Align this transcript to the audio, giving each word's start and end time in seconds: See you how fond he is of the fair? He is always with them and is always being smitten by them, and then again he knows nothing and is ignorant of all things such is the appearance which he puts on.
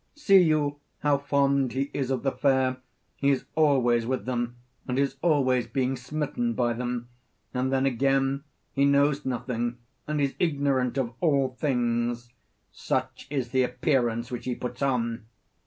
See 0.15 0.41
you 0.41 0.79
how 1.01 1.19
fond 1.19 1.73
he 1.73 1.91
is 1.93 2.09
of 2.09 2.23
the 2.23 2.31
fair? 2.31 2.77
He 3.17 3.29
is 3.29 3.45
always 3.53 4.03
with 4.03 4.25
them 4.25 4.55
and 4.87 4.97
is 4.97 5.15
always 5.21 5.67
being 5.67 5.95
smitten 5.95 6.53
by 6.55 6.73
them, 6.73 7.07
and 7.53 7.71
then 7.71 7.85
again 7.85 8.43
he 8.73 8.83
knows 8.83 9.25
nothing 9.27 9.77
and 10.07 10.19
is 10.19 10.33
ignorant 10.39 10.97
of 10.97 11.13
all 11.19 11.49
things 11.49 12.33
such 12.71 13.27
is 13.29 13.49
the 13.49 13.61
appearance 13.61 14.31
which 14.31 14.45
he 14.45 14.55
puts 14.55 14.81
on. 14.81 15.27